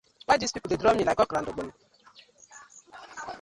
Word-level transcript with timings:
Why 0.27 0.35
dis 0.41 0.53
pipu 0.53 0.67
dey 0.69 0.79
draw 0.79 0.93
like 1.07 1.21
okra 1.23 1.37
and 1.39 1.49
ogbono. 1.51 1.73